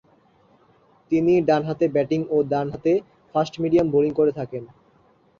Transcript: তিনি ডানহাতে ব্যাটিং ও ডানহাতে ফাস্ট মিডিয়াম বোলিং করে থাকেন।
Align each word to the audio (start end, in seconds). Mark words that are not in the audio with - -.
তিনি 1.11 1.33
ডানহাতে 1.47 1.85
ব্যাটিং 1.95 2.19
ও 2.29 2.37
ডানহাতে 2.51 2.93
ফাস্ট 3.35 3.53
মিডিয়াম 3.61 3.87
বোলিং 3.93 4.11
করে 4.19 4.31
থাকেন। 4.39 4.63